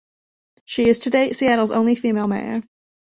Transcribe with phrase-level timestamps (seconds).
[0.65, 2.63] She is to date Seattle's only female mayor.